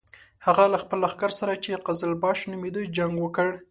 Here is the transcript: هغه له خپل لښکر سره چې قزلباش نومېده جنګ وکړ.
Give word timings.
هغه 0.45 0.63
له 0.73 0.77
خپل 0.83 0.97
لښکر 1.05 1.31
سره 1.39 1.53
چې 1.63 1.81
قزلباش 1.87 2.39
نومېده 2.49 2.81
جنګ 2.97 3.13
وکړ. 3.19 3.49